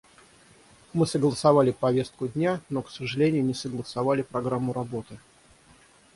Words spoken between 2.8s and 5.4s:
к сожалению, не согласовали программу работы.